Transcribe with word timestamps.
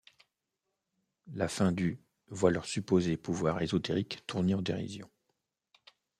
La 1.35 1.47
fin 1.47 1.71
du 1.71 1.99
voit 2.29 2.49
leur 2.49 2.65
supposés 2.65 3.17
pouvoir 3.17 3.61
ésotériques 3.61 4.25
tournés 4.25 4.55
en 4.55 4.61
dérision. 4.63 5.07